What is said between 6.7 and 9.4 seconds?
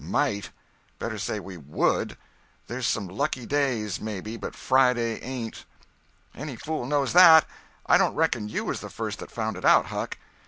knows that. I don't reckon you was the first that